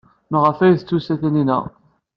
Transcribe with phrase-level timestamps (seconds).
[0.31, 1.59] Maɣef ay d-tusa Taninna?